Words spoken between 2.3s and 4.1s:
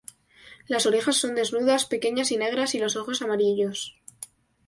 y negras y los ojos amarillos.